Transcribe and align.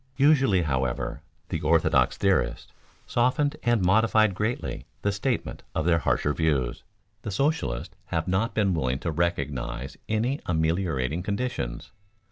Usually, 0.17 0.63
however, 0.63 1.21
the 1.49 1.61
orthodox 1.61 2.17
theorists 2.17 2.73
softened 3.05 3.57
and 3.61 3.83
modified 3.83 4.33
greatly 4.33 4.87
the 5.03 5.11
statement 5.11 5.61
of 5.75 5.85
their 5.85 5.99
harsher 5.99 6.33
views. 6.33 6.81
The 7.21 7.29
socialists 7.29 7.93
have 8.07 8.27
not 8.27 8.55
been 8.55 8.73
willing 8.73 8.97
to 9.01 9.11
recognize 9.11 9.97
any 10.09 10.39
ameliorating 10.47 11.21
conditions. 11.21 11.91